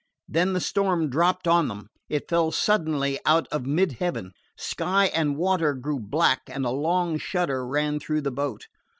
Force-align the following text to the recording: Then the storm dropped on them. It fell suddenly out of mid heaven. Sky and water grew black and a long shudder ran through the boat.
Then 0.27 0.53
the 0.53 0.59
storm 0.59 1.11
dropped 1.11 1.47
on 1.47 1.67
them. 1.67 1.87
It 2.09 2.27
fell 2.27 2.49
suddenly 2.49 3.19
out 3.23 3.47
of 3.49 3.67
mid 3.67 3.91
heaven. 3.99 4.31
Sky 4.57 5.11
and 5.13 5.37
water 5.37 5.75
grew 5.75 5.99
black 5.99 6.41
and 6.47 6.65
a 6.65 6.71
long 6.71 7.19
shudder 7.19 7.67
ran 7.67 7.99
through 7.99 8.21
the 8.21 8.31
boat. 8.31 8.65